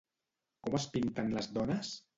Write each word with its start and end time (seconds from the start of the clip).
Com 0.67 0.79
es 0.79 0.89
pinten 0.97 1.33
les 1.39 1.53
dones? 1.61 1.95